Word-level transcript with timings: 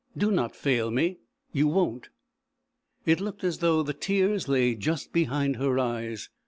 Do 0.17 0.31
not 0.31 0.55
fail 0.55 0.89
me! 0.89 1.17
You 1.53 1.67
won't?" 1.67 2.09
It 3.05 3.21
looked 3.21 3.43
as 3.43 3.59
though 3.59 3.83
the 3.83 3.93
tears 3.93 4.47
lay 4.47 4.73
just 4.73 5.13
behind 5.13 5.57
her 5.57 5.77
eyes. 5.77 6.27